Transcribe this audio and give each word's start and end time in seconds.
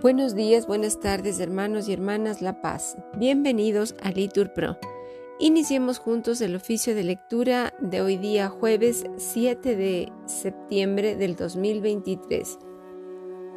Buenos 0.00 0.36
días, 0.36 0.68
buenas 0.68 1.00
tardes, 1.00 1.40
hermanos 1.40 1.88
y 1.88 1.92
hermanas 1.92 2.40
La 2.40 2.60
Paz. 2.62 2.96
Bienvenidos 3.16 3.96
a 4.00 4.12
Litur 4.12 4.52
Pro. 4.52 4.78
Iniciemos 5.40 5.98
juntos 5.98 6.40
el 6.40 6.54
oficio 6.54 6.94
de 6.94 7.02
lectura 7.02 7.74
de 7.80 8.00
hoy 8.00 8.16
día, 8.16 8.48
jueves 8.48 9.06
7 9.16 9.74
de 9.74 10.12
septiembre 10.26 11.16
del 11.16 11.34
2023. 11.34 12.60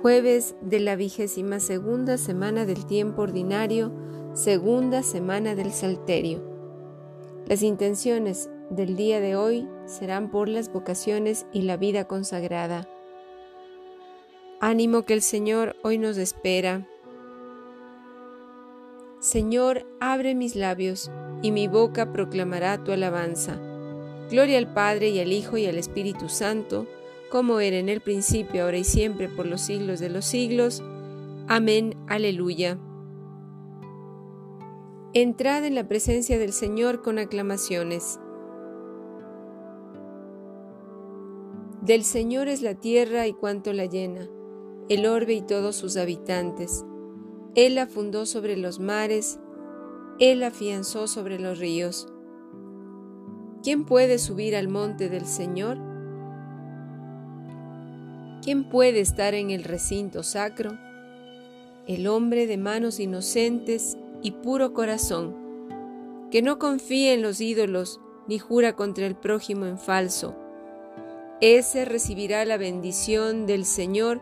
Jueves 0.01 0.55
de 0.63 0.79
la 0.79 0.95
vigésima 0.95 1.59
segunda 1.59 2.17
semana 2.17 2.65
del 2.65 2.87
tiempo 2.87 3.21
ordinario, 3.21 3.93
segunda 4.33 5.03
semana 5.03 5.53
del 5.53 5.71
Salterio. 5.71 6.41
Las 7.45 7.61
intenciones 7.61 8.49
del 8.71 8.95
día 8.95 9.19
de 9.19 9.35
hoy 9.35 9.69
serán 9.85 10.31
por 10.31 10.49
las 10.49 10.73
vocaciones 10.73 11.45
y 11.53 11.61
la 11.61 11.77
vida 11.77 12.05
consagrada. 12.05 12.87
Ánimo 14.63 15.05
que 15.05 15.15
el 15.15 15.23
Señor 15.23 15.75
hoy 15.81 15.97
nos 15.97 16.17
espera. 16.17 16.87
Señor, 19.19 19.87
abre 19.99 20.35
mis 20.35 20.55
labios, 20.55 21.09
y 21.41 21.51
mi 21.51 21.67
boca 21.67 22.13
proclamará 22.13 22.83
tu 22.83 22.91
alabanza. 22.91 23.59
Gloria 24.29 24.59
al 24.59 24.71
Padre 24.71 25.09
y 25.09 25.19
al 25.19 25.31
Hijo 25.31 25.57
y 25.57 25.65
al 25.65 25.79
Espíritu 25.79 26.29
Santo, 26.29 26.85
como 27.31 27.59
era 27.59 27.77
en 27.77 27.89
el 27.89 28.01
principio, 28.01 28.63
ahora 28.63 28.77
y 28.77 28.83
siempre, 28.83 29.29
por 29.29 29.47
los 29.47 29.61
siglos 29.61 29.99
de 29.99 30.09
los 30.09 30.25
siglos. 30.25 30.83
Amén. 31.47 31.95
Aleluya. 32.07 32.77
Entrad 35.15 35.65
en 35.65 35.73
la 35.73 35.87
presencia 35.87 36.37
del 36.37 36.53
Señor 36.53 37.01
con 37.01 37.17
aclamaciones. 37.17 38.19
Del 41.81 42.03
Señor 42.03 42.47
es 42.47 42.61
la 42.61 42.75
tierra 42.75 43.25
y 43.25 43.33
cuanto 43.33 43.73
la 43.73 43.87
llena 43.87 44.29
el 44.89 45.05
orbe 45.05 45.33
y 45.33 45.41
todos 45.41 45.75
sus 45.75 45.97
habitantes. 45.97 46.83
Él 47.55 47.75
la 47.75 47.87
fundó 47.87 48.25
sobre 48.25 48.57
los 48.57 48.79
mares, 48.79 49.39
Él 50.19 50.43
afianzó 50.43 51.07
sobre 51.07 51.39
los 51.39 51.59
ríos. 51.59 52.07
¿Quién 53.63 53.85
puede 53.85 54.17
subir 54.19 54.55
al 54.55 54.67
monte 54.67 55.09
del 55.09 55.25
Señor? 55.25 55.77
¿Quién 58.41 58.69
puede 58.69 59.01
estar 59.01 59.35
en 59.35 59.51
el 59.51 59.63
recinto 59.63 60.23
sacro? 60.23 60.77
El 61.87 62.07
hombre 62.07 62.47
de 62.47 62.57
manos 62.57 62.99
inocentes 62.99 63.97
y 64.23 64.31
puro 64.31 64.73
corazón, 64.73 65.35
que 66.31 66.41
no 66.41 66.57
confía 66.57 67.13
en 67.13 67.21
los 67.21 67.39
ídolos 67.41 67.99
ni 68.27 68.39
jura 68.39 68.75
contra 68.75 69.05
el 69.05 69.15
prójimo 69.15 69.65
en 69.65 69.77
falso. 69.77 70.35
Ese 71.41 71.85
recibirá 71.85 72.45
la 72.45 72.57
bendición 72.57 73.45
del 73.45 73.65
Señor 73.65 74.21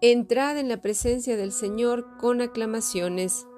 Entrad 0.00 0.56
en 0.58 0.68
la 0.68 0.80
presencia 0.80 1.36
del 1.36 1.50
Señor 1.50 2.06
con 2.18 2.40
aclamaciones. 2.40 3.48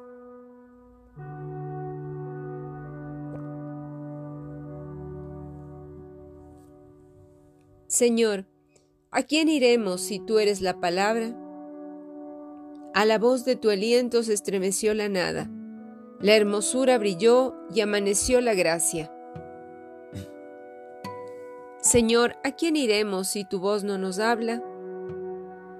Señor, 7.88 8.46
¿a 9.10 9.22
quién 9.22 9.50
iremos 9.50 10.00
si 10.00 10.18
tú 10.18 10.38
eres 10.38 10.62
la 10.62 10.80
palabra? 10.80 11.36
A 12.94 13.04
la 13.04 13.18
voz 13.18 13.44
de 13.44 13.56
tu 13.56 13.68
aliento 13.68 14.22
se 14.22 14.32
estremeció 14.32 14.94
la 14.94 15.10
nada, 15.10 15.50
la 16.20 16.36
hermosura 16.36 16.96
brilló 16.96 17.54
y 17.74 17.82
amaneció 17.82 18.40
la 18.40 18.54
gracia. 18.54 19.12
Señor, 21.82 22.36
¿a 22.44 22.52
quién 22.52 22.76
iremos 22.76 23.28
si 23.28 23.44
tu 23.44 23.60
voz 23.60 23.84
no 23.84 23.98
nos 23.98 24.18
habla? 24.20 24.62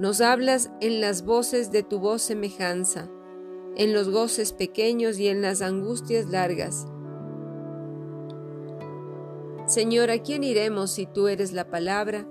Nos 0.00 0.22
hablas 0.22 0.71
en 0.81 1.03
las 1.03 1.27
voces 1.27 1.71
de 1.72 1.83
tu 1.83 1.99
voz 1.99 2.22
semejanza, 2.22 3.11
en 3.77 3.93
los 3.93 4.09
goces 4.09 4.55
pequeños 4.55 5.19
y 5.19 5.28
en 5.28 5.43
las 5.43 5.61
angustias 5.61 6.25
largas. 6.25 6.87
Señor, 9.66 10.11
¿a 10.11 10.22
quién 10.22 10.43
iremos 10.43 10.91
si 10.91 11.05
tú 11.05 11.28
eres 11.28 11.53
la 11.53 11.69
palabra? 11.69 12.27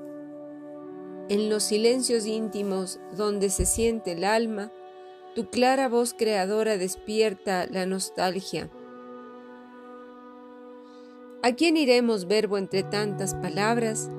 En 1.30 1.52
los 1.52 1.62
silencios 1.62 2.26
íntimos 2.26 3.00
donde 3.16 3.52
se 3.52 3.68
siente 3.68 4.14
el 4.14 4.24
alma, 4.24 4.72
tu 5.36 5.52
clara 5.52 5.90
voz 5.90 6.16
creadora 6.16 6.76
despierta 6.76 7.68
la 7.68 7.86
nostalgia. 7.86 8.72
¿A 11.44 11.54
quién 11.54 11.78
iremos 11.78 12.28
verbo 12.28 12.58
entre 12.58 12.82
tantas 12.82 13.36
palabras? 13.36 14.10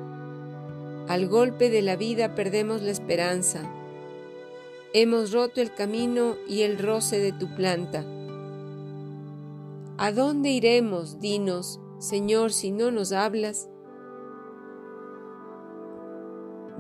Al 1.11 1.27
golpe 1.27 1.71
de 1.71 1.83
la 1.83 1.97
vida 1.97 2.37
perdemos 2.37 2.83
la 2.83 2.93
esperanza. 2.93 3.69
Hemos 4.93 5.33
roto 5.33 5.61
el 5.61 5.75
camino 5.75 6.37
y 6.47 6.63
el 6.63 6.79
roce 6.79 7.19
de 7.19 7.33
tu 7.33 7.53
planta. 7.57 8.05
¿A 9.99 10.13
dónde 10.13 10.51
iremos, 10.51 11.19
dinos, 11.19 11.81
Señor, 11.99 12.53
si 12.53 12.71
no 12.71 12.93
nos 12.93 13.11
hablas? 13.11 13.69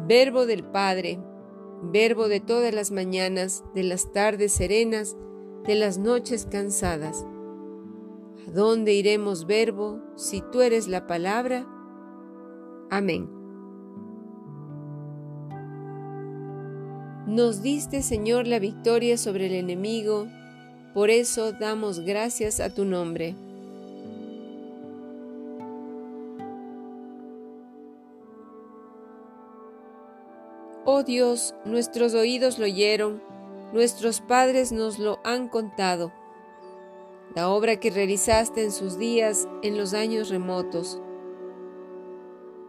Verbo 0.06 0.46
del 0.46 0.62
Padre, 0.62 1.19
verbo 1.82 2.28
de 2.28 2.38
todas 2.38 2.72
las 2.72 2.92
mañanas, 2.92 3.64
de 3.74 3.82
las 3.82 4.12
tardes 4.12 4.52
serenas, 4.52 5.16
de 5.64 5.74
las 5.74 5.98
noches 5.98 6.46
cansadas. 6.48 7.26
¿A 8.46 8.50
dónde 8.52 8.92
iremos, 8.92 9.48
verbo, 9.48 10.00
si 10.14 10.40
tú 10.52 10.60
eres 10.60 10.86
la 10.86 11.08
palabra? 11.08 11.66
Amén. 12.90 13.39
Nos 17.30 17.62
diste, 17.62 18.02
Señor, 18.02 18.48
la 18.48 18.58
victoria 18.58 19.16
sobre 19.16 19.46
el 19.46 19.52
enemigo, 19.52 20.26
por 20.92 21.10
eso 21.10 21.52
damos 21.52 22.00
gracias 22.00 22.58
a 22.58 22.74
tu 22.74 22.84
nombre. 22.84 23.36
Oh 30.84 31.05
Dios, 31.05 31.55
nuestros 31.64 32.14
oídos 32.14 32.58
lo 32.58 32.64
oyeron, 32.64 33.22
nuestros 33.72 34.20
padres 34.20 34.72
nos 34.72 34.99
lo 34.99 35.20
han 35.22 35.46
contado, 35.46 36.12
la 37.37 37.49
obra 37.49 37.78
que 37.78 37.93
realizaste 37.93 38.64
en 38.64 38.72
sus 38.72 38.99
días, 38.99 39.46
en 39.62 39.78
los 39.78 39.94
años 39.94 40.31
remotos. 40.31 41.00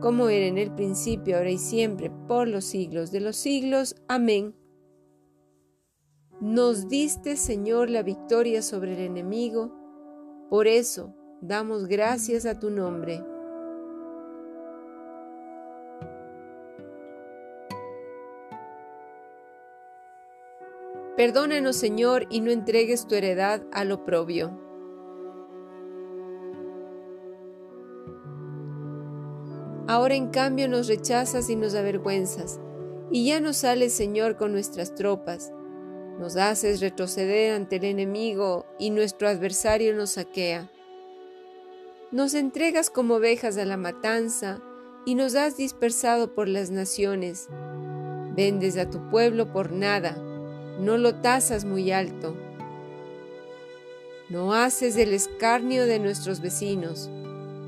como 0.00 0.28
era 0.28 0.46
en 0.46 0.58
el 0.58 0.74
principio, 0.74 1.36
ahora 1.36 1.50
y 1.50 1.58
siempre, 1.58 2.10
por 2.28 2.48
los 2.48 2.64
siglos 2.64 3.10
de 3.10 3.20
los 3.20 3.36
siglos. 3.36 3.96
Amén. 4.08 4.54
Nos 6.40 6.88
diste, 6.88 7.36
Señor, 7.36 7.88
la 7.88 8.02
victoria 8.02 8.62
sobre 8.62 8.94
el 8.94 9.00
enemigo, 9.00 9.72
por 10.50 10.66
eso 10.66 11.14
damos 11.40 11.86
gracias 11.86 12.46
a 12.46 12.58
tu 12.58 12.70
nombre. 12.70 13.22
Perdónanos, 21.16 21.76
Señor, 21.76 22.26
y 22.28 22.40
no 22.40 22.50
entregues 22.50 23.06
tu 23.06 23.14
heredad 23.14 23.62
al 23.72 23.90
oprobio. 23.90 24.65
Ahora 29.88 30.14
en 30.14 30.28
cambio 30.30 30.68
nos 30.68 30.88
rechazas 30.88 31.48
y 31.50 31.56
nos 31.56 31.74
avergüenzas, 31.74 32.60
y 33.10 33.26
ya 33.26 33.40
no 33.40 33.52
sales, 33.52 33.92
Señor, 33.92 34.36
con 34.36 34.52
nuestras 34.52 34.94
tropas 34.94 35.52
nos 36.18 36.36
haces 36.36 36.80
retroceder 36.80 37.52
ante 37.52 37.76
el 37.76 37.84
enemigo 37.84 38.64
y 38.78 38.90
nuestro 38.90 39.28
adversario 39.28 39.94
nos 39.94 40.10
saquea. 40.10 40.70
Nos 42.10 42.32
entregas 42.34 42.88
como 42.88 43.16
ovejas 43.16 43.58
a 43.58 43.66
la 43.66 43.76
matanza 43.76 44.62
y 45.04 45.14
nos 45.14 45.34
has 45.34 45.58
dispersado 45.58 46.34
por 46.34 46.48
las 46.48 46.70
naciones. 46.70 47.48
Vendes 48.34 48.78
a 48.78 48.88
tu 48.88 49.10
pueblo 49.10 49.52
por 49.52 49.72
nada, 49.72 50.16
no 50.80 50.96
lo 50.96 51.16
tasas 51.16 51.66
muy 51.66 51.92
alto. 51.92 52.34
No 54.30 54.54
haces 54.54 54.96
el 54.96 55.12
escarnio 55.12 55.84
de 55.84 55.98
nuestros 55.98 56.40
vecinos, 56.40 57.10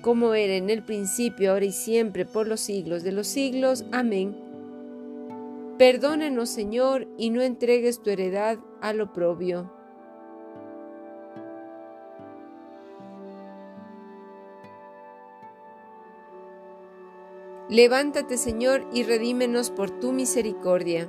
como 0.00 0.34
era 0.34 0.54
en 0.54 0.70
el 0.70 0.82
principio, 0.82 1.52
ahora 1.52 1.66
y 1.66 1.72
siempre, 1.72 2.24
por 2.24 2.48
los 2.48 2.60
siglos 2.60 3.02
de 3.02 3.12
los 3.12 3.26
siglos. 3.26 3.84
Amén. 3.92 4.36
Perdónenos, 5.78 6.50
Señor, 6.50 7.08
y 7.16 7.30
no 7.30 7.42
entregues 7.42 8.02
tu 8.02 8.10
heredad 8.10 8.58
al 8.80 9.00
oprobio. 9.00 9.72
Levántate, 17.70 18.36
Señor, 18.36 18.84
y 18.92 19.04
redímenos 19.04 19.70
por 19.70 19.90
tu 19.90 20.12
misericordia. 20.12 21.08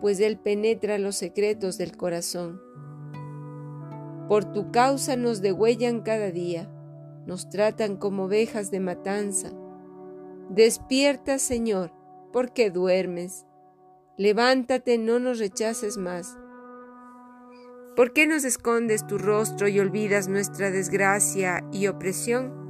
pues 0.00 0.20
Él 0.20 0.38
penetra 0.38 0.98
los 0.98 1.16
secretos 1.16 1.78
del 1.78 1.96
corazón. 1.96 2.60
Por 4.28 4.44
tu 4.44 4.70
causa 4.70 5.16
nos 5.16 5.40
degüellan 5.40 6.02
cada 6.02 6.30
día, 6.30 6.70
nos 7.26 7.48
tratan 7.48 7.96
como 7.96 8.24
ovejas 8.24 8.70
de 8.70 8.80
matanza. 8.80 9.50
Despierta, 10.48 11.38
Señor, 11.38 11.92
porque 12.32 12.70
duermes. 12.70 13.46
Levántate, 14.16 14.98
no 14.98 15.18
nos 15.18 15.38
rechaces 15.38 15.96
más. 15.96 16.36
¿Por 17.96 18.12
qué 18.12 18.26
nos 18.26 18.44
escondes 18.44 19.06
tu 19.06 19.18
rostro 19.18 19.68
y 19.68 19.80
olvidas 19.80 20.28
nuestra 20.28 20.70
desgracia 20.70 21.64
y 21.72 21.88
opresión? 21.88 22.69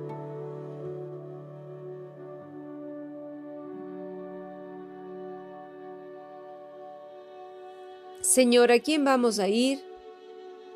Señor, 8.21 8.71
¿a 8.71 8.79
quién 8.79 9.03
vamos 9.03 9.39
a 9.39 9.47
ir? 9.47 9.79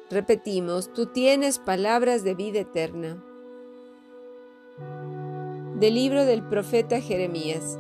Repetimos, 0.10 0.92
tú 0.92 1.06
tienes 1.06 1.60
palabras 1.60 2.24
de 2.24 2.34
vida 2.34 2.62
eterna. 2.62 3.24
Del 5.76 5.94
libro 5.94 6.26
del 6.26 6.42
profeta 6.42 7.00
Jeremías. 7.02 7.78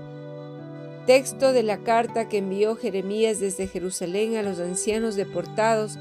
Texto 1.07 1.51
de 1.51 1.63
la 1.63 1.83
carta 1.83 2.29
que 2.29 2.37
envió 2.37 2.75
Jeremías 2.75 3.39
desde 3.39 3.65
Jerusalén 3.65 4.35
a 4.35 4.43
los 4.43 4.59
ancianos 4.59 5.15
deportados 5.15 5.97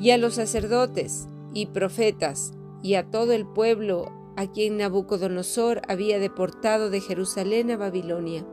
y 0.00 0.10
a 0.10 0.18
los 0.18 0.34
sacerdotes 0.34 1.28
y 1.52 1.66
profetas 1.66 2.52
y 2.82 2.94
a 2.94 3.12
todo 3.12 3.32
el 3.32 3.46
pueblo 3.46 4.10
a 4.36 4.50
quien 4.50 4.78
Nabucodonosor 4.78 5.82
había 5.86 6.18
deportado 6.18 6.90
de 6.90 7.00
Jerusalén 7.00 7.70
a 7.70 7.76
Babilonia. 7.76 8.44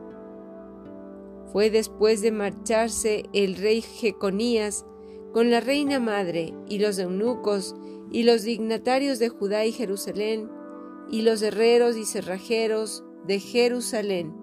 Fue 1.52 1.70
después 1.70 2.22
de 2.22 2.32
marcharse 2.32 3.24
el 3.34 3.56
rey 3.56 3.82
Jeconías 3.82 4.86
con 5.32 5.50
la 5.50 5.60
reina 5.60 6.00
madre 6.00 6.54
y 6.68 6.78
los 6.78 6.98
eunucos 6.98 7.76
y 8.10 8.22
los 8.22 8.42
dignatarios 8.42 9.18
de 9.18 9.28
Judá 9.28 9.64
y 9.66 9.72
Jerusalén 9.72 10.50
y 11.10 11.22
los 11.22 11.42
herreros 11.42 11.96
y 11.96 12.06
cerrajeros 12.06 13.04
de 13.26 13.38
Jerusalén. 13.38 14.34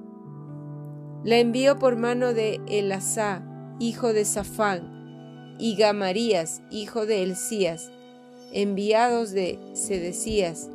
La 1.23 1.39
envió 1.39 1.77
por 1.79 1.97
mano 1.97 2.33
de 2.33 2.61
Elasá, 2.67 3.43
hijo 3.79 4.13
de 4.13 4.23
Safán, 4.23 5.55
y 5.59 5.75
Gamarías, 5.75 6.61
hijo 6.71 7.05
de 7.05 7.23
Elías, 7.23 7.91
enviados 8.53 9.31
de 9.31 9.59
Sedecías, 9.73 10.69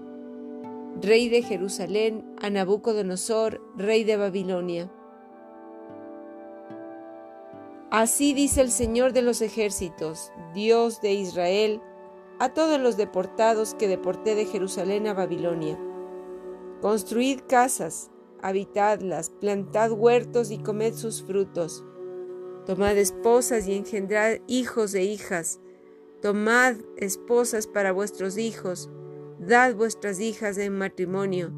rey 1.01 1.29
de 1.29 1.43
Jerusalén, 1.43 2.25
a 2.43 2.51
Nabucodonosor, 2.51 3.63
rey 3.77 4.05
de 4.05 4.17
Babilonia. 4.17 4.93
Así 7.97 8.35
dice 8.35 8.61
el 8.61 8.73
Señor 8.73 9.13
de 9.13 9.23
los 9.23 9.41
ejércitos, 9.41 10.33
Dios 10.53 11.01
de 11.01 11.13
Israel, 11.13 11.81
a 12.41 12.49
todos 12.49 12.81
los 12.81 12.97
deportados 12.97 13.77
que 13.77 13.87
deporté 13.87 14.35
de 14.35 14.47
Jerusalén 14.47 15.07
a 15.07 15.15
Babilonia. 15.15 15.79
Construid 16.81 17.43
casas, 17.49 18.11
habitadlas, 18.43 19.31
plantad 19.31 19.93
huertos 19.93 20.51
y 20.51 20.59
comed 20.59 20.95
sus 20.95 21.23
frutos. 21.23 21.85
Tomad 22.67 22.97
esposas 22.97 23.69
y 23.69 23.77
engendrad 23.77 24.39
hijos 24.49 24.93
e 24.95 25.05
hijas. 25.05 25.61
Tomad 26.21 26.75
esposas 26.97 27.69
para 27.69 27.93
vuestros 27.93 28.39
hijos, 28.39 28.91
dad 29.39 29.77
vuestras 29.77 30.19
hijas 30.19 30.59
en 30.59 30.77
matrimonio, 30.77 31.53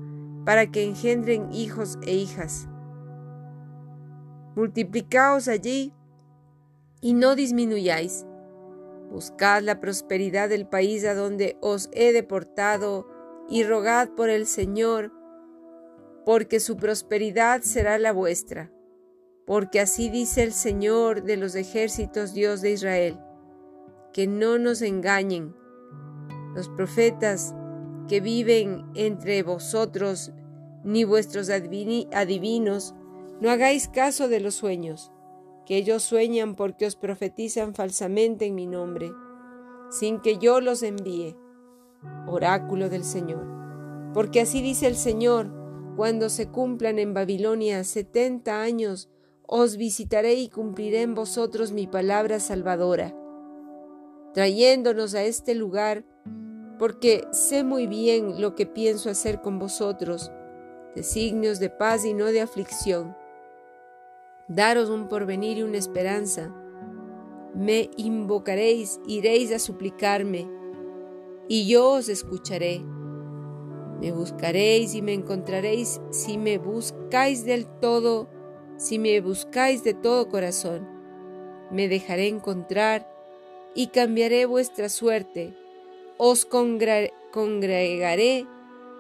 para 0.45 0.71
que 0.71 0.85
engendren 0.85 1.51
hijos 1.51 1.97
e 2.03 2.13
hijas. 2.13 2.69
Multiplicaos 4.55 5.49
allí 5.49 5.95
y 7.07 7.15
no 7.15 7.37
disminuyáis. 7.37 8.27
Buscad 9.13 9.63
la 9.63 9.79
prosperidad 9.79 10.49
del 10.49 10.67
país 10.67 11.05
a 11.05 11.15
donde 11.15 11.57
os 11.61 11.89
he 11.93 12.13
deportado 12.13 13.07
y 13.49 13.63
rogad 13.63 14.09
por 14.17 14.29
el 14.29 14.45
Señor, 14.45 15.13
porque 16.25 16.59
su 16.59 16.77
prosperidad 16.77 17.63
será 17.63 17.99
la 17.99 18.13
vuestra. 18.13 18.73
Porque 19.47 19.79
así 19.79 20.11
dice 20.11 20.43
el 20.43 20.53
Señor 20.53 21.23
de 21.23 21.37
los 21.37 21.55
ejércitos, 21.55 22.35
Dios 22.35 22.61
de 22.61 22.73
Israel, 22.73 23.21
que 24.13 24.27
no 24.27 24.59
nos 24.59 24.83
engañen. 24.83 25.55
Los 26.57 26.69
profetas 26.71 27.55
que 28.09 28.21
viven 28.21 28.85
entre 28.97 29.45
vosotros, 29.45 30.33
ni 30.83 31.05
vuestros 31.05 31.51
adivinos, 31.51 32.97
no 33.41 33.49
hagáis 33.49 33.87
caso 33.87 34.27
de 34.27 34.41
los 34.41 34.57
sueños, 34.57 35.13
que 35.67 35.77
ellos 35.77 36.03
sueñan 36.03 36.55
porque 36.55 36.87
os 36.87 36.97
profetizan 36.97 37.75
falsamente 37.75 38.47
en 38.47 38.55
mi 38.55 38.67
nombre, 38.67 39.13
sin 39.91 40.21
que 40.21 40.39
yo 40.39 40.61
los 40.61 40.83
envíe. 40.83 41.37
Oráculo 42.27 42.89
del 42.89 43.05
Señor. 43.05 43.45
Porque 44.15 44.41
así 44.41 44.63
dice 44.63 44.87
el 44.87 44.97
Señor, 44.97 45.51
cuando 45.97 46.29
se 46.29 46.49
cumplan 46.49 46.99
en 46.99 47.15
Babilonia 47.15 47.83
setenta 47.85 48.63
años, 48.63 49.11
os 49.43 49.77
visitaré 49.77 50.35
y 50.35 50.49
cumpliré 50.49 51.03
en 51.03 51.15
vosotros 51.15 51.73
mi 51.73 51.87
palabra 51.87 52.41
salvadora, 52.41 53.15
trayéndonos 54.35 55.15
a 55.15 55.23
este 55.23 55.55
lugar, 55.55 56.05
porque 56.79 57.27
sé 57.33 57.65
muy 57.65 57.87
bien 57.87 58.41
lo 58.41 58.55
que 58.55 58.67
pienso 58.67 59.11
hacer 59.11 59.41
con 59.41 59.59
vosotros, 59.59 60.31
designios 60.95 61.59
de 61.59 61.71
paz 61.71 62.05
y 62.05 62.15
no 62.15 62.27
de 62.27 62.41
aflicción 62.41 63.17
daros 64.49 64.91
un 64.91 65.09
porvenir 65.09 65.59
y 65.59 65.63
una 65.63 65.79
esperanza. 65.79 66.55
Me 67.55 67.91
invocaréis, 67.97 69.01
iréis 69.07 69.53
a 69.53 69.59
suplicarme, 69.59 70.49
y 71.49 71.67
yo 71.67 71.93
os 71.93 72.09
escucharé. 72.09 72.85
Me 74.01 74.13
buscaréis 74.13 74.95
y 74.95 75.03
me 75.03 75.15
encontraréis 75.15 76.01
si 76.11 76.39
me 76.39 76.59
buscáis 76.59 77.45
del 77.45 77.67
todo, 77.67 78.29
si 78.77 78.99
me 78.99 79.21
buscáis 79.21 79.83
de 79.85 79.95
todo 79.95 80.29
corazón. 80.29 80.87
Me 81.71 81.89
dejaré 81.89 82.29
encontrar 82.29 83.11
y 83.75 83.89
cambiaré 83.89 84.45
vuestra 84.45 84.89
suerte. 84.89 85.55
Os 86.19 86.45
congregaré, 86.45 88.47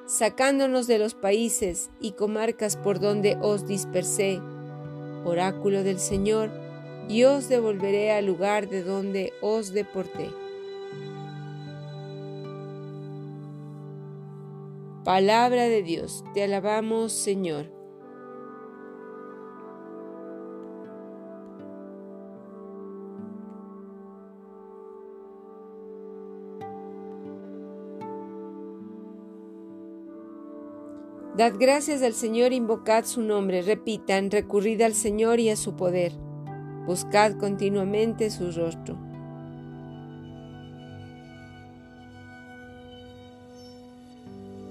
sacándonos 0.07 0.87
de 0.87 0.99
los 0.99 1.15
países 1.15 1.91
y 2.01 2.13
comarcas 2.13 2.77
por 2.77 3.01
donde 3.01 3.37
os 3.41 3.67
dispersé 3.67 4.41
oráculo 5.27 5.83
del 5.83 5.99
Señor, 5.99 6.51
y 7.09 7.25
os 7.25 7.49
devolveré 7.49 8.13
al 8.13 8.27
lugar 8.27 8.69
de 8.69 8.83
donde 8.83 9.33
os 9.41 9.73
deporté. 9.73 10.31
Palabra 15.05 15.69
de 15.69 15.83
Dios, 15.83 16.25
te 16.35 16.43
alabamos 16.43 17.13
Señor. 17.13 17.76
Dad 31.37 31.53
gracias 31.59 32.01
al 32.01 32.15
Señor, 32.15 32.55
invocad 32.55 33.05
su 33.05 33.21
nombre, 33.21 33.61
repitan, 33.61 34.31
recurrid 34.31 34.81
al 34.81 34.95
Señor 34.95 35.39
y 35.39 35.51
a 35.51 35.57
su 35.57 35.77
poder, 35.77 36.13
buscad 36.87 37.37
continuamente 37.37 38.31
su 38.31 38.53
rostro. 38.53 38.97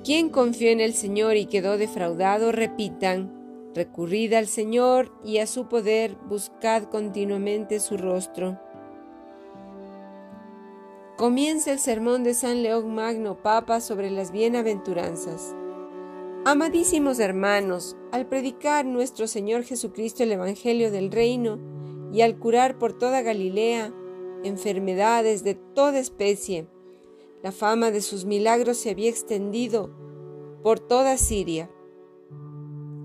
¿Quién 0.03 0.29
confió 0.29 0.71
en 0.71 0.81
el 0.81 0.95
Señor 0.95 1.35
y 1.35 1.45
quedó 1.45 1.77
defraudado? 1.77 2.51
Repitan, 2.51 3.31
recurrid 3.75 4.33
al 4.33 4.47
Señor 4.47 5.11
y 5.23 5.37
a 5.37 5.45
su 5.45 5.67
poder, 5.67 6.15
buscad 6.27 6.85
continuamente 6.85 7.79
su 7.79 7.95
rostro. 7.95 8.59
Comienza 11.15 11.71
el 11.71 11.77
sermón 11.77 12.23
de 12.23 12.33
San 12.33 12.63
León 12.63 12.95
Magno 12.95 13.35
Papa 13.43 13.81
sobre 13.81 14.09
las 14.09 14.31
bienaventuranzas. 14.31 15.53
Amadísimos 16.47 17.17
hermanos, 17.17 17.97
al 18.11 18.27
predicar 18.27 18.85
nuestro 18.85 19.25
Señor 19.25 19.63
Jesucristo 19.63 20.21
el 20.21 20.31
Evangelio 20.31 20.91
del 20.91 21.11
Reino 21.11 21.57
y 22.13 22.21
al 22.21 22.37
curar 22.37 22.77
por 22.77 22.95
toda 22.95 23.23
Galilea 23.23 23.91
enfermedades 24.43 25.43
de 25.43 25.55
toda 25.55 25.97
especie, 25.97 26.67
la 27.41 27.51
fama 27.51 27.89
de 27.89 27.99
sus 27.99 28.25
milagros 28.25 28.77
se 28.77 28.91
había 28.91 29.09
extendido 29.09 29.89
por 30.61 30.79
toda 30.79 31.17
Siria 31.17 31.67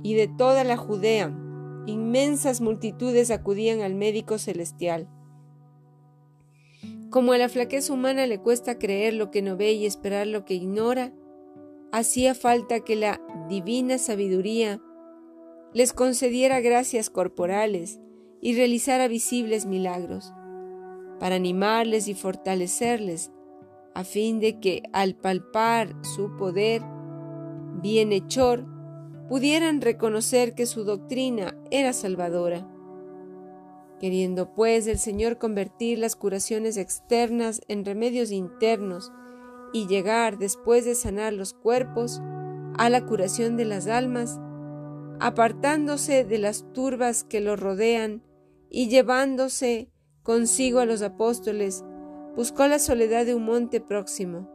y 0.02 0.12
de 0.12 0.28
toda 0.28 0.62
la 0.62 0.76
Judea. 0.76 1.34
Inmensas 1.86 2.60
multitudes 2.60 3.30
acudían 3.30 3.80
al 3.80 3.94
médico 3.94 4.36
celestial. 4.36 5.08
Como 7.08 7.32
a 7.32 7.38
la 7.38 7.48
flaqueza 7.48 7.94
humana 7.94 8.26
le 8.26 8.38
cuesta 8.38 8.78
creer 8.78 9.14
lo 9.14 9.30
que 9.30 9.40
no 9.40 9.56
ve 9.56 9.72
y 9.72 9.86
esperar 9.86 10.26
lo 10.26 10.44
que 10.44 10.52
ignora, 10.52 11.14
hacía 11.92 12.34
falta 12.34 12.80
que 12.80 12.96
la 12.96 13.20
divina 13.48 13.98
sabiduría 13.98 14.80
les 15.72 15.92
concediera 15.92 16.60
gracias 16.60 17.10
corporales 17.10 18.00
y 18.40 18.56
realizara 18.56 19.08
visibles 19.08 19.66
milagros, 19.66 20.32
para 21.18 21.36
animarles 21.36 22.08
y 22.08 22.14
fortalecerles, 22.14 23.30
a 23.94 24.04
fin 24.04 24.40
de 24.40 24.60
que 24.60 24.82
al 24.92 25.14
palpar 25.14 25.94
su 26.02 26.36
poder 26.36 26.82
bienhechor 27.82 28.66
pudieran 29.28 29.80
reconocer 29.80 30.54
que 30.54 30.66
su 30.66 30.84
doctrina 30.84 31.56
era 31.70 31.92
salvadora. 31.92 32.66
Queriendo 34.00 34.54
pues 34.54 34.86
el 34.86 34.98
Señor 34.98 35.38
convertir 35.38 35.98
las 35.98 36.16
curaciones 36.16 36.76
externas 36.76 37.60
en 37.68 37.84
remedios 37.84 38.32
internos, 38.32 39.12
y 39.72 39.86
llegar, 39.86 40.38
después 40.38 40.84
de 40.84 40.94
sanar 40.94 41.32
los 41.32 41.54
cuerpos, 41.54 42.20
a 42.78 42.88
la 42.88 43.04
curación 43.04 43.56
de 43.56 43.64
las 43.64 43.86
almas, 43.86 44.40
apartándose 45.20 46.24
de 46.24 46.38
las 46.38 46.64
turbas 46.72 47.24
que 47.24 47.40
lo 47.40 47.56
rodean 47.56 48.22
y 48.70 48.88
llevándose 48.88 49.90
consigo 50.22 50.80
a 50.80 50.86
los 50.86 51.02
apóstoles, 51.02 51.84
buscó 52.36 52.66
la 52.66 52.78
soledad 52.78 53.26
de 53.26 53.34
un 53.34 53.44
monte 53.44 53.80
próximo. 53.80 54.48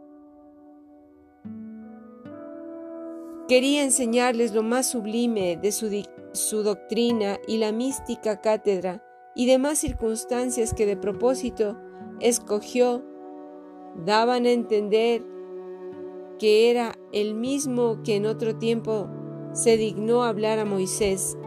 Quería 3.48 3.84
enseñarles 3.84 4.54
lo 4.54 4.64
más 4.64 4.90
sublime 4.90 5.58
de 5.62 5.72
su, 5.72 5.92
su, 6.32 6.64
doctrina 6.64 7.38
y 7.48 7.58
la 7.58 7.72
mística 7.72 8.42
cátedra 8.42 9.04
y 9.36 9.46
demás 9.46 9.78
circunstancias 9.78 10.74
que 10.74 10.88
de 10.88 10.98
propósito 10.98 11.78
escogió 12.22 13.06
daban 14.04 14.46
a 14.46 14.52
entender 14.52 15.24
que 16.40 16.70
era 16.70 16.98
el 17.12 17.34
mismo 17.34 18.02
que 18.04 18.16
en 18.16 18.26
otro 18.26 18.58
tiempo 18.58 19.10
se 19.54 19.78
dignó 19.78 20.24
hablar 20.24 20.60
a 20.60 20.66
Moisés, 20.66 21.38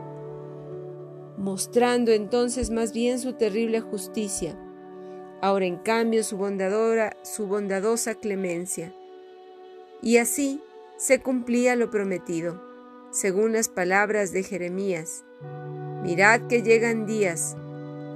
mostrando 1.37 2.11
entonces 2.11 2.71
más 2.71 2.93
bien 2.93 3.19
su 3.19 3.35
terrible 3.35 3.81
justicia, 3.81 4.59
ahora 5.43 5.67
en 5.67 5.76
cambio 5.76 6.25
su 6.25 6.38
su 7.23 7.47
bondadosa 7.47 8.14
clemencia. 8.14 8.95
Y 10.00 10.17
así 10.17 10.62
se 10.97 11.21
cumplía 11.21 11.76
lo 11.76 11.90
prometido, 11.90 12.62
según 13.11 13.52
las 13.52 13.69
palabras 13.69 14.33
de 14.33 14.43
Jeremías. 14.43 15.25
Mirad 16.02 16.47
que 16.49 16.62
llegan 16.62 17.07
días, 17.07 17.57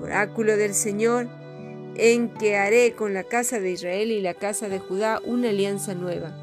oráculo 0.01 0.57
del 0.57 0.75
Señor, 0.75 1.29
en 1.97 2.33
que 2.33 2.57
haré 2.57 2.95
con 2.95 3.15
la 3.15 3.25
casa 3.25 3.61
de 3.61 3.71
Israel 3.71 4.11
y 4.11 4.21
la 4.21 4.35
casa 4.35 4.69
de 4.69 4.79
Judá 4.79 5.21
una 5.25 5.51
alianza 5.51 5.95
nueva. 5.95 6.35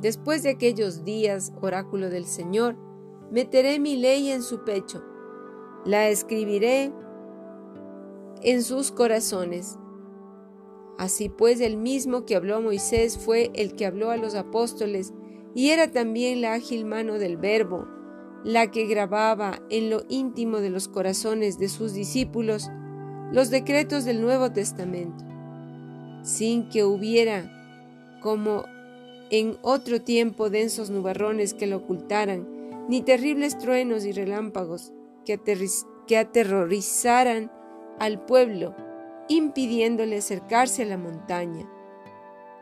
Después 0.00 0.42
de 0.42 0.50
aquellos 0.50 1.04
días, 1.04 1.52
oráculo 1.60 2.10
del 2.10 2.26
Señor, 2.26 2.76
meteré 3.30 3.78
mi 3.78 3.96
ley 3.96 4.30
en 4.30 4.42
su 4.42 4.64
pecho, 4.64 5.02
la 5.84 6.08
escribiré 6.08 6.92
en 8.42 8.62
sus 8.62 8.90
corazones. 8.90 9.78
Así 10.98 11.28
pues, 11.28 11.60
el 11.60 11.76
mismo 11.76 12.24
que 12.24 12.36
habló 12.36 12.56
a 12.56 12.60
Moisés 12.60 13.18
fue 13.18 13.50
el 13.54 13.74
que 13.74 13.86
habló 13.86 14.10
a 14.10 14.16
los 14.16 14.34
apóstoles 14.34 15.12
y 15.54 15.70
era 15.70 15.90
también 15.90 16.40
la 16.40 16.54
ágil 16.54 16.84
mano 16.84 17.18
del 17.18 17.36
Verbo, 17.36 17.86
la 18.44 18.70
que 18.70 18.86
grababa 18.86 19.60
en 19.70 19.90
lo 19.90 20.02
íntimo 20.08 20.58
de 20.58 20.70
los 20.70 20.88
corazones 20.88 21.58
de 21.58 21.68
sus 21.68 21.92
discípulos 21.92 22.68
los 23.32 23.48
decretos 23.50 24.04
del 24.04 24.20
Nuevo 24.20 24.52
Testamento, 24.52 25.24
sin 26.22 26.68
que 26.68 26.84
hubiera, 26.84 28.18
como 28.20 28.64
en 29.30 29.56
otro 29.62 30.02
tiempo, 30.02 30.50
densos 30.50 30.90
nubarrones 30.90 31.54
que 31.54 31.66
lo 31.66 31.78
ocultaran, 31.78 32.46
ni 32.88 33.00
terribles 33.00 33.56
truenos 33.56 34.04
y 34.04 34.12
relámpagos 34.12 34.92
que, 35.24 35.40
que 36.06 36.18
aterrorizaran 36.18 37.50
al 37.98 38.24
pueblo, 38.26 38.76
impidiéndole 39.28 40.18
acercarse 40.18 40.82
a 40.82 40.86
la 40.86 40.98
montaña, 40.98 41.66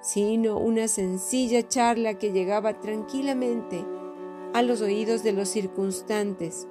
sino 0.02 0.58
una 0.58 0.86
sencilla 0.86 1.66
charla 1.66 2.14
que 2.14 2.30
llegaba 2.30 2.80
tranquilamente 2.80 3.84
a 4.54 4.62
los 4.62 4.80
oídos 4.82 5.24
de 5.24 5.32
los 5.32 5.48
circunstantes. 5.48 6.68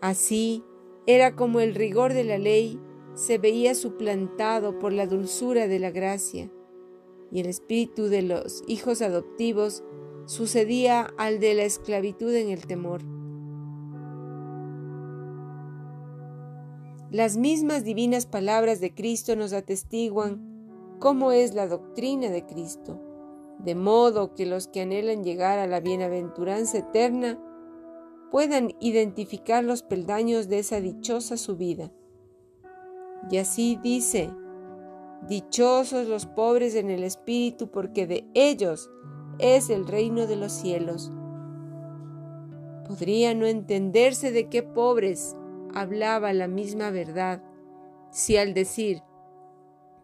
Así 0.00 0.62
era 1.08 1.34
como 1.34 1.60
el 1.60 1.74
rigor 1.74 2.12
de 2.12 2.22
la 2.22 2.36
ley 2.36 2.78
se 3.14 3.38
veía 3.38 3.74
suplantado 3.74 4.78
por 4.78 4.92
la 4.92 5.06
dulzura 5.06 5.66
de 5.66 5.78
la 5.78 5.90
gracia, 5.90 6.50
y 7.32 7.40
el 7.40 7.46
espíritu 7.46 8.08
de 8.08 8.20
los 8.20 8.62
hijos 8.66 9.00
adoptivos 9.00 9.82
sucedía 10.26 11.08
al 11.16 11.40
de 11.40 11.54
la 11.54 11.62
esclavitud 11.62 12.34
en 12.34 12.50
el 12.50 12.66
temor. 12.66 13.00
Las 17.10 17.38
mismas 17.38 17.84
divinas 17.84 18.26
palabras 18.26 18.78
de 18.78 18.94
Cristo 18.94 19.34
nos 19.34 19.54
atestiguan 19.54 20.98
cómo 20.98 21.32
es 21.32 21.54
la 21.54 21.68
doctrina 21.68 22.28
de 22.28 22.44
Cristo, 22.44 23.00
de 23.60 23.74
modo 23.74 24.34
que 24.34 24.44
los 24.44 24.68
que 24.68 24.82
anhelan 24.82 25.24
llegar 25.24 25.58
a 25.58 25.66
la 25.66 25.80
bienaventuranza 25.80 26.76
eterna 26.76 27.42
puedan 28.30 28.74
identificar 28.80 29.64
los 29.64 29.82
peldaños 29.82 30.48
de 30.48 30.58
esa 30.58 30.80
dichosa 30.80 31.36
subida. 31.36 31.92
Y 33.30 33.38
así 33.38 33.78
dice, 33.82 34.30
Dichosos 35.26 36.06
los 36.06 36.26
pobres 36.26 36.74
en 36.74 36.90
el 36.90 37.02
espíritu, 37.02 37.70
porque 37.70 38.06
de 38.06 38.26
ellos 38.34 38.90
es 39.38 39.68
el 39.68 39.86
reino 39.86 40.26
de 40.26 40.36
los 40.36 40.52
cielos. 40.52 41.12
Podría 42.86 43.34
no 43.34 43.46
entenderse 43.46 44.30
de 44.30 44.48
qué 44.48 44.62
pobres 44.62 45.36
hablaba 45.74 46.32
la 46.32 46.48
misma 46.48 46.90
verdad, 46.90 47.42
si 48.10 48.36
al 48.36 48.54
decir, 48.54 49.02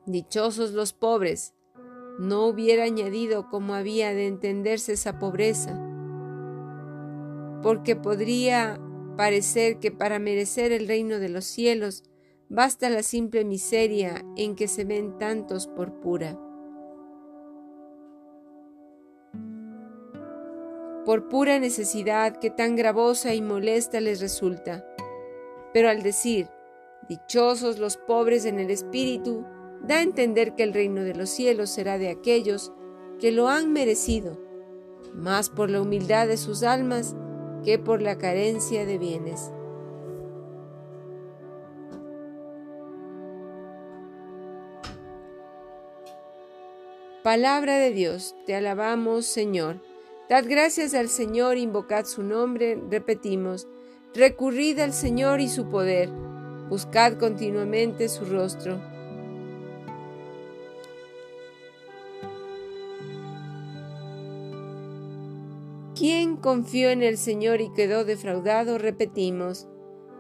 Dichosos 0.07 0.73
los 0.73 0.93
pobres, 0.93 1.55
no 2.19 2.47
hubiera 2.47 2.85
añadido 2.85 3.49
cómo 3.49 3.75
había 3.75 4.13
de 4.13 4.27
entenderse 4.27 4.93
esa 4.93 5.19
pobreza, 5.19 5.81
porque 7.65 7.97
podría 7.97 8.79
parecer 9.17 9.79
que 9.79 9.91
para 9.91 10.19
merecer 10.19 10.71
el 10.71 10.87
reino 10.87 11.19
de 11.19 11.31
los 11.31 11.47
cielos 11.47 12.05
basta 12.51 12.91
la 12.91 13.03
simple 13.03 13.43
miseria 13.43 14.23
en 14.37 14.55
que 14.55 14.69
se 14.69 14.85
ven 14.85 15.17
tantos 15.17 15.67
por 15.67 15.99
pura. 16.01 16.39
Por 21.07 21.31
pura 21.31 21.59
necesidad 21.59 22.37
que 22.37 22.51
tan 22.51 22.77
gravosa 22.77 23.33
y 23.33 23.41
molesta 23.41 23.99
les 23.99 24.21
resulta. 24.21 24.87
Pero 25.73 25.89
al 25.89 26.03
decir, 26.03 26.49
dichosos 27.09 27.79
los 27.79 27.97
pobres 27.97 28.45
en 28.45 28.61
el 28.61 28.71
espíritu, 28.71 29.43
da 29.83 29.97
a 29.97 30.03
entender 30.03 30.55
que 30.55 30.65
el 30.65 30.75
reino 30.75 31.03
de 31.03 31.15
los 31.15 31.31
cielos 31.31 31.71
será 31.71 31.97
de 31.97 32.11
aquellos 32.11 32.75
que 33.19 33.33
lo 33.33 33.49
han 33.49 33.73
merecido, 33.73 34.39
más 35.15 35.49
por 35.49 35.71
la 35.71 35.81
humildad 35.81 36.27
de 36.27 36.37
sus 36.37 36.63
almas 36.63 37.17
que 37.65 37.79
por 37.79 38.03
la 38.03 38.19
carencia 38.19 38.85
de 38.85 38.99
bienes. 38.99 39.51
Palabra 47.23 47.79
de 47.79 47.91
Dios, 47.91 48.37
te 48.45 48.55
alabamos 48.55 49.25
Señor. 49.25 49.81
Dad 50.29 50.45
gracias 50.47 50.93
al 50.93 51.09
Señor, 51.09 51.57
invocad 51.57 52.05
su 52.05 52.23
nombre, 52.23 52.79
repetimos, 52.91 53.67
recurrid 54.15 54.79
al 54.79 54.93
Señor 54.93 55.41
y 55.41 55.49
su 55.49 55.71
poder, 55.71 56.11
buscad 56.69 57.15
continuamente 57.15 58.11
su 58.11 58.27
rostro. 58.27 58.94
¿Quién 66.07 66.37
confió 66.37 66.91
en 66.91 67.03
el 67.03 67.17
Señor 67.17 67.63
y 67.63 67.73
quedó 67.73 68.05
defraudado? 68.05 68.77
Repetimos, 68.77 69.67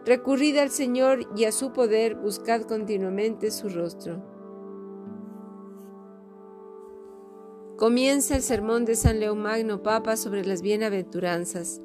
recurrid 0.07 0.57
al 0.57 0.70
Señor 0.70 1.29
y 1.37 1.44
a 1.44 1.53
su 1.53 1.75
poder, 1.75 2.14
buscad 2.14 2.62
continuamente 2.62 3.51
su 3.51 3.68
rostro. 3.68 4.25
Comienza 7.77 8.35
el 8.35 8.40
sermón 8.40 8.87
de 8.87 8.94
San 8.94 9.20
León 9.20 9.42
Magno 9.42 9.83
Papa 9.83 10.16
sobre 10.16 10.47
las 10.47 10.62
bienaventuranzas. 10.62 11.83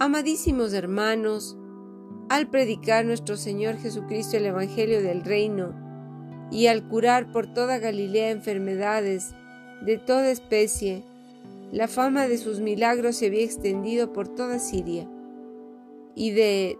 Amadísimos 0.00 0.72
hermanos, 0.72 1.56
al 2.28 2.50
predicar 2.50 3.04
nuestro 3.04 3.36
Señor 3.36 3.76
Jesucristo 3.76 4.36
el 4.36 4.46
Evangelio 4.46 5.00
del 5.00 5.22
Reino 5.22 5.76
y 6.50 6.66
al 6.66 6.88
curar 6.88 7.30
por 7.30 7.54
toda 7.54 7.78
Galilea 7.78 8.30
enfermedades 8.32 9.32
de 9.84 9.98
toda 9.98 10.30
especie, 10.30 11.02
la 11.72 11.88
fama 11.88 12.28
de 12.28 12.38
sus 12.38 12.60
milagros 12.60 13.16
se 13.16 13.26
había 13.26 13.44
extendido 13.44 14.12
por 14.12 14.28
toda 14.28 14.58
Siria 14.58 15.08
y 16.14 16.30
de 16.30 16.78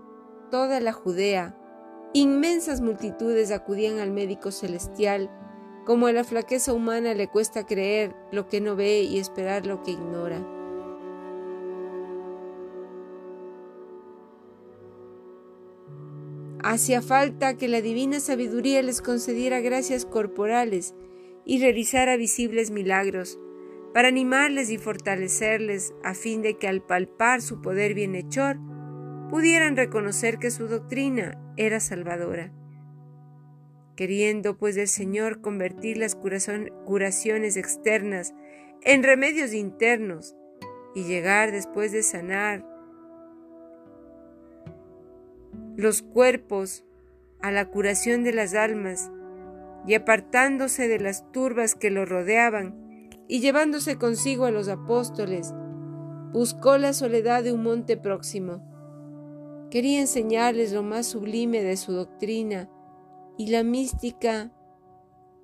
toda 0.50 0.80
la 0.80 0.92
Judea. 0.92 1.56
Inmensas 2.12 2.80
multitudes 2.80 3.50
acudían 3.50 3.98
al 3.98 4.10
médico 4.10 4.50
celestial 4.50 5.30
como 5.84 6.06
a 6.06 6.12
la 6.12 6.24
flaqueza 6.24 6.72
humana 6.72 7.12
le 7.12 7.28
cuesta 7.28 7.66
creer 7.66 8.14
lo 8.32 8.48
que 8.48 8.60
no 8.60 8.76
ve 8.76 9.02
y 9.02 9.18
esperar 9.18 9.66
lo 9.66 9.82
que 9.82 9.90
ignora. 9.90 10.42
Hacía 16.62 17.02
falta 17.02 17.58
que 17.58 17.68
la 17.68 17.82
divina 17.82 18.20
sabiduría 18.20 18.80
les 18.80 19.02
concediera 19.02 19.60
gracias 19.60 20.06
corporales 20.06 20.94
y 21.44 21.60
realizara 21.60 22.16
visibles 22.16 22.70
milagros, 22.70 23.38
para 23.92 24.08
animarles 24.08 24.70
y 24.70 24.78
fortalecerles, 24.78 25.94
a 26.02 26.14
fin 26.14 26.42
de 26.42 26.58
que 26.58 26.66
al 26.66 26.82
palpar 26.82 27.42
su 27.42 27.60
poder 27.62 27.94
bienhechor, 27.94 28.58
pudieran 29.30 29.76
reconocer 29.76 30.38
que 30.38 30.50
su 30.50 30.66
doctrina 30.66 31.38
era 31.56 31.80
salvadora. 31.80 32.52
Queriendo 33.96 34.58
pues 34.58 34.74
del 34.74 34.88
Señor 34.88 35.40
convertir 35.40 35.96
las 35.96 36.16
curaciones 36.16 37.56
externas 37.56 38.34
en 38.82 39.02
remedios 39.02 39.54
internos 39.54 40.34
y 40.94 41.04
llegar 41.04 41.52
después 41.52 41.92
de 41.92 42.02
sanar 42.02 42.66
los 45.76 46.02
cuerpos 46.02 46.84
a 47.40 47.50
la 47.50 47.66
curación 47.66 48.24
de 48.24 48.32
las 48.32 48.54
almas 48.54 49.10
y 49.86 49.94
apartándose 49.94 50.88
de 50.88 50.98
las 50.98 51.30
turbas 51.32 51.74
que 51.74 51.90
lo 51.90 52.04
rodeaban 52.04 53.10
y 53.28 53.40
llevándose 53.40 53.96
consigo 53.96 54.44
a 54.44 54.50
los 54.50 54.68
apóstoles, 54.68 55.52
buscó 56.32 56.78
la 56.78 56.92
soledad 56.92 57.44
de 57.44 57.52
un 57.52 57.62
monte 57.62 57.96
próximo. 57.96 58.62
Quería 59.70 60.00
enseñarles 60.00 60.72
lo 60.72 60.82
más 60.82 61.06
sublime 61.06 61.62
de 61.62 61.76
su 61.76 61.92
doctrina 61.92 62.70
y 63.36 63.48
la 63.48 63.62
mística 63.62 64.52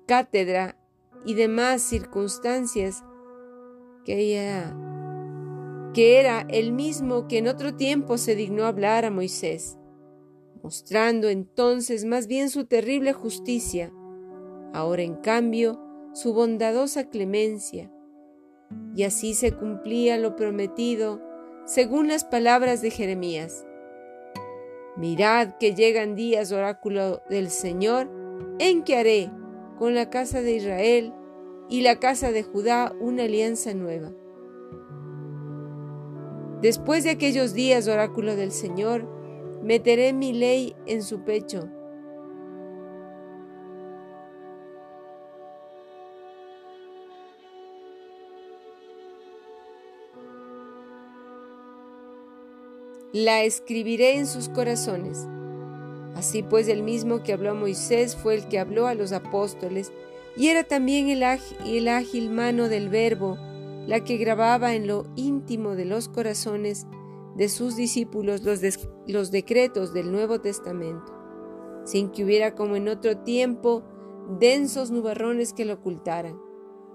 cátedra 0.07 0.77
y 1.25 1.33
demás 1.33 1.81
circunstancias 1.81 3.03
que, 4.05 4.15
que 5.93 6.19
era 6.19 6.45
el 6.49 6.71
mismo 6.71 7.27
que 7.27 7.37
en 7.37 7.47
otro 7.47 7.75
tiempo 7.75 8.17
se 8.17 8.35
dignó 8.35 8.65
hablar 8.65 9.05
a 9.05 9.11
Moisés, 9.11 9.77
mostrando 10.63 11.29
entonces 11.29 12.05
más 12.05 12.27
bien 12.27 12.49
su 12.49 12.65
terrible 12.65 13.13
justicia, 13.13 13.91
ahora 14.73 15.03
en 15.03 15.15
cambio 15.15 15.79
su 16.13 16.33
bondadosa 16.33 17.09
clemencia. 17.09 17.91
Y 18.95 19.03
así 19.03 19.33
se 19.33 19.51
cumplía 19.51 20.17
lo 20.17 20.35
prometido 20.35 21.21
según 21.65 22.07
las 22.07 22.23
palabras 22.23 22.81
de 22.81 22.91
Jeremías. 22.91 23.65
Mirad 24.97 25.57
que 25.59 25.73
llegan 25.73 26.15
días, 26.15 26.51
oráculo 26.51 27.21
del 27.29 27.49
Señor, 27.49 28.09
en 28.59 28.83
que 28.83 28.97
haré 28.97 29.31
con 29.77 29.95
la 29.95 30.09
casa 30.09 30.41
de 30.41 30.55
Israel 30.55 31.13
y 31.69 31.81
la 31.81 31.97
casa 31.97 32.31
de 32.31 32.43
Judá 32.43 32.93
una 32.99 33.23
alianza 33.23 33.73
nueva. 33.73 34.11
Después 36.61 37.03
de 37.03 37.09
aquellos 37.09 37.53
días, 37.53 37.87
oráculo 37.87 38.35
del 38.35 38.51
Señor, 38.51 39.07
meteré 39.63 40.13
mi 40.13 40.33
ley 40.33 40.75
en 40.85 41.01
su 41.01 41.23
pecho. 41.23 41.69
La 53.13 53.43
escribiré 53.43 54.17
en 54.17 54.25
sus 54.25 54.47
corazones. 54.49 55.27
Así 56.15 56.43
pues, 56.43 56.67
el 56.67 56.83
mismo 56.83 57.23
que 57.23 57.33
habló 57.33 57.51
a 57.51 57.55
Moisés 57.55 58.15
fue 58.15 58.35
el 58.35 58.47
que 58.47 58.59
habló 58.59 58.87
a 58.87 58.95
los 58.95 59.11
apóstoles, 59.11 59.91
y 60.37 60.47
era 60.47 60.63
también 60.63 61.09
el 61.09 61.23
ágil, 61.23 62.29
mano 62.29 62.69
del 62.69 62.89
Verbo, 62.89 63.37
la 63.85 64.03
que 64.03 64.17
grababa 64.17 64.75
en 64.75 64.87
lo 64.87 65.05
íntimo 65.15 65.75
de 65.75 65.85
los 65.85 66.07
corazones 66.07 66.87
de 67.35 67.49
sus 67.49 67.75
discípulos 67.75 68.43
los, 68.43 68.61
los 69.07 69.31
decretos 69.31 69.93
del 69.93 70.11
Nuevo 70.11 70.39
Testamento, 70.39 71.13
sin 71.83 72.11
que 72.11 72.23
hubiera 72.23 72.55
como 72.55 72.75
en 72.75 72.87
otro 72.87 73.17
tiempo 73.17 73.83
densos 74.39 74.91
nubarrones 74.91 75.51
que 75.51 75.65
lo 75.65 75.73
ocultaran, 75.73 76.39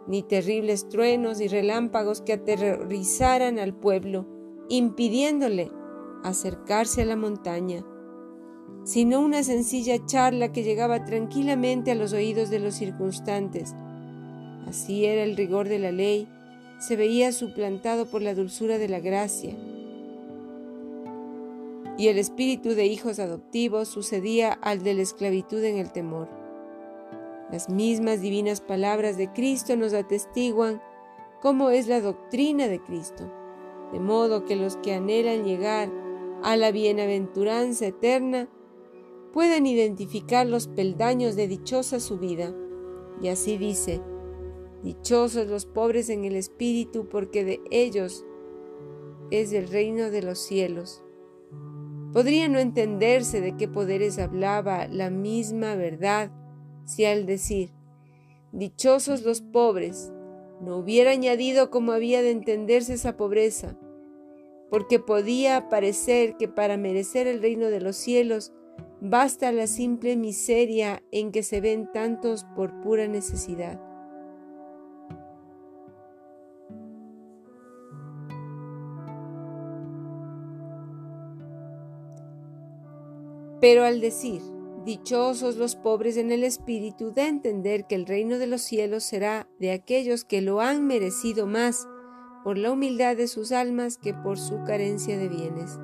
ni 0.07 0.22
terribles 0.22 0.88
truenos 0.88 1.40
y 1.40 1.48
relámpagos 1.48 2.22
que 2.22 2.35
aterrorizaran 2.35 3.59
al 3.59 3.74
pueblo, 3.74 4.26
impidiéndole 4.68 5.70
acercarse 6.28 7.02
a 7.02 7.06
la 7.06 7.16
montaña, 7.16 7.84
sino 8.84 9.20
una 9.20 9.42
sencilla 9.42 10.04
charla 10.06 10.52
que 10.52 10.62
llegaba 10.62 11.04
tranquilamente 11.04 11.90
a 11.90 11.94
los 11.96 12.12
oídos 12.12 12.50
de 12.50 12.60
los 12.60 12.74
circunstantes. 12.74 13.74
Así 14.66 15.04
era 15.04 15.24
el 15.24 15.36
rigor 15.36 15.68
de 15.68 15.78
la 15.78 15.92
ley, 15.92 16.28
se 16.78 16.96
veía 16.96 17.32
suplantado 17.32 18.06
por 18.06 18.22
la 18.22 18.34
dulzura 18.34 18.78
de 18.78 18.88
la 18.88 19.00
gracia. 19.00 19.56
Y 21.98 22.08
el 22.08 22.18
espíritu 22.18 22.70
de 22.70 22.86
hijos 22.86 23.18
adoptivos 23.18 23.88
sucedía 23.88 24.52
al 24.52 24.82
de 24.82 24.94
la 24.94 25.02
esclavitud 25.02 25.64
en 25.64 25.78
el 25.78 25.92
temor. 25.92 26.28
Las 27.50 27.68
mismas 27.70 28.20
divinas 28.20 28.60
palabras 28.60 29.16
de 29.16 29.32
Cristo 29.32 29.76
nos 29.76 29.94
atestiguan 29.94 30.82
cómo 31.40 31.70
es 31.70 31.86
la 31.86 32.00
doctrina 32.00 32.68
de 32.68 32.80
Cristo, 32.82 33.32
de 33.92 34.00
modo 34.00 34.44
que 34.44 34.56
los 34.56 34.76
que 34.76 34.94
anhelan 34.94 35.44
llegar 35.44 35.88
a 36.42 36.57
la 36.57 36.70
bienaventuranza 36.70 37.87
eterna 37.87 38.49
puedan 39.33 39.66
identificar 39.66 40.46
los 40.46 40.68
peldaños 40.68 41.37
de 41.37 41.49
dichosa 41.49 42.01
su 42.01 42.18
vida. 42.18 42.55
Y 43.20 43.29
así 43.29 43.59
dice, 43.59 44.01
Dichosos 44.83 45.49
los 45.49 45.66
pobres 45.66 46.11
en 46.11 46.25
el 46.25 46.37
espíritu, 46.37 47.09
porque 47.09 47.44
de 47.44 47.61
ellos 47.70 48.25
es 49.31 49.53
el 49.53 49.68
reino 49.68 50.11
de 50.11 50.22
los 50.22 50.38
cielos. 50.38 51.03
Podría 52.12 52.49
no 52.49 52.59
entenderse 52.59 53.40
de 53.40 53.57
qué 53.57 53.66
poderes 53.66 54.18
hablaba 54.18 54.87
la 54.87 55.11
misma 55.11 55.75
verdad 55.75 56.31
si 56.85 57.05
al 57.05 57.27
decir, 57.27 57.72
dichosos 58.53 59.22
los 59.22 59.40
pobres, 59.40 60.12
no 60.61 60.79
hubiera 60.79 61.11
añadido 61.11 61.70
cómo 61.70 61.92
había 61.92 62.22
de 62.22 62.31
entenderse 62.31 62.94
esa 62.94 63.16
pobreza, 63.16 63.77
porque 64.70 64.98
podía 64.98 65.68
parecer 65.68 66.37
que 66.37 66.48
para 66.48 66.76
merecer 66.76 67.26
el 67.26 67.40
reino 67.40 67.66
de 67.66 67.81
los 67.81 67.96
cielos 67.96 68.52
basta 69.00 69.52
la 69.52 69.66
simple 69.66 70.16
miseria 70.16 71.02
en 71.12 71.33
que 71.33 71.42
se 71.42 71.61
ven 71.61 71.90
tantos 71.92 72.44
por 72.57 72.81
pura 72.81 73.07
necesidad. 73.07 73.81
Pero 83.61 83.85
al 83.85 84.00
decir, 84.00 84.42
Dichosos 84.87 85.57
los 85.57 85.74
pobres 85.74 86.16
en 86.16 86.31
el 86.31 86.44
espíritu, 86.44 87.12
a 87.16 87.26
entender 87.26 87.88
que 87.88 87.96
el 87.96 88.07
reino 88.07 88.38
de 88.38 88.46
los 88.46 88.62
cielos 88.62 89.02
será 89.02 89.48
de 89.59 89.72
aquellos 89.72 90.24
que 90.24 90.40
lo 90.40 90.61
han 90.61 90.87
merecido 90.87 91.48
más 91.48 91.88
por 92.46 92.59
la 92.59 92.70
humildad 92.70 93.16
de 93.16 93.26
sus 93.26 93.50
almas 93.50 93.98
que 93.98 94.14
por 94.14 94.38
su 94.38 94.62
carencia 94.62 95.18
de 95.18 95.28
bienes. 95.28 95.80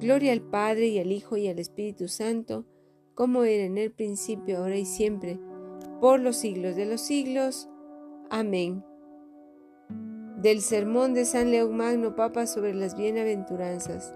Gloria 0.00 0.32
al 0.32 0.40
Padre 0.40 0.88
y 0.88 0.98
al 0.98 1.12
Hijo 1.12 1.36
y 1.36 1.46
al 1.46 1.60
Espíritu 1.60 2.08
Santo, 2.08 2.64
como 3.14 3.44
era 3.44 3.62
en 3.62 3.78
el 3.78 3.92
principio, 3.92 4.58
ahora 4.58 4.74
y 4.74 4.84
siempre, 4.84 5.38
por 6.00 6.18
los 6.18 6.38
siglos 6.38 6.74
de 6.74 6.86
los 6.86 7.00
siglos. 7.00 7.68
Amén. 8.30 8.84
Del 10.38 10.60
sermón 10.60 11.14
de 11.14 11.24
San 11.24 11.52
León 11.52 11.76
Magno 11.76 12.16
Papa 12.16 12.48
sobre 12.48 12.74
las 12.74 12.96
bienaventuranzas. 12.96 14.12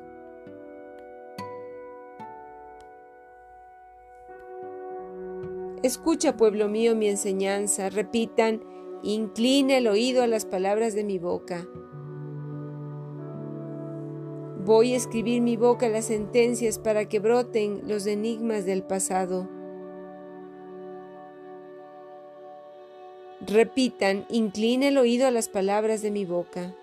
Escucha, 5.84 6.36
pueblo 6.36 6.68
mío, 6.68 6.96
mi 6.96 7.06
enseñanza. 7.06 7.90
Repitan, 7.90 8.73
inclina 9.04 9.76
el 9.76 9.86
oído 9.86 10.22
a 10.22 10.26
las 10.26 10.44
palabras 10.44 10.94
de 10.94 11.04
mi 11.04 11.18
boca. 11.18 11.66
Voy 14.64 14.94
a 14.94 14.96
escribir 14.96 15.42
mi 15.42 15.56
boca 15.56 15.88
las 15.88 16.06
sentencias 16.06 16.78
para 16.78 17.06
que 17.06 17.20
broten 17.20 17.82
los 17.86 18.06
enigmas 18.06 18.64
del 18.64 18.82
pasado. 18.82 19.48
Repitan, 23.46 24.24
inclina 24.30 24.88
el 24.88 24.96
oído 24.96 25.26
a 25.26 25.30
las 25.30 25.50
palabras 25.50 26.00
de 26.00 26.10
mi 26.10 26.24
boca. 26.24 26.74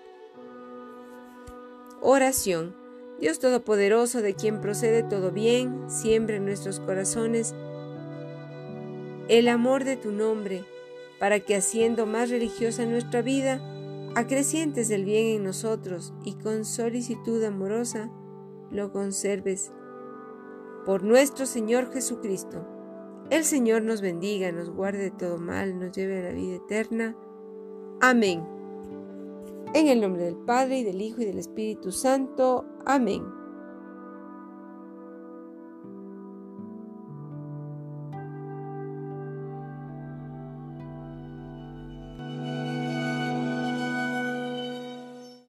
Oración. 2.00 2.80
Dios 3.20 3.40
Todopoderoso, 3.40 4.22
de 4.22 4.34
quien 4.34 4.60
procede 4.60 5.02
todo 5.02 5.32
bien, 5.32 5.84
siempre 5.88 6.36
en 6.36 6.44
nuestros 6.44 6.80
corazones 6.80 7.54
el 9.28 9.48
amor 9.48 9.84
de 9.84 9.96
tu 9.96 10.12
nombre, 10.12 10.64
para 11.22 11.38
que 11.38 11.54
haciendo 11.54 12.04
más 12.04 12.30
religiosa 12.30 12.84
nuestra 12.84 13.22
vida, 13.22 13.60
acrecientes 14.16 14.90
el 14.90 15.04
bien 15.04 15.36
en 15.36 15.44
nosotros 15.44 16.12
y 16.24 16.32
con 16.34 16.64
solicitud 16.64 17.40
amorosa 17.44 18.10
lo 18.72 18.90
conserves. 18.90 19.70
Por 20.84 21.04
nuestro 21.04 21.46
Señor 21.46 21.92
Jesucristo. 21.92 22.66
El 23.30 23.44
Señor 23.44 23.82
nos 23.82 24.00
bendiga, 24.00 24.50
nos 24.50 24.68
guarde 24.70 24.98
de 24.98 25.10
todo 25.12 25.38
mal, 25.38 25.78
nos 25.78 25.92
lleve 25.92 26.18
a 26.18 26.24
la 26.24 26.32
vida 26.32 26.56
eterna. 26.56 27.16
Amén. 28.00 28.44
En 29.74 29.86
el 29.86 30.00
nombre 30.00 30.24
del 30.24 30.38
Padre 30.38 30.80
y 30.80 30.82
del 30.82 31.00
Hijo 31.00 31.22
y 31.22 31.26
del 31.26 31.38
Espíritu 31.38 31.92
Santo. 31.92 32.64
Amén. 32.84 33.22